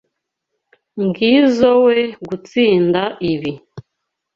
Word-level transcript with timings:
Ngizoe 1.05 1.99
gutsinda 2.27 3.03
ibi. 3.31 3.51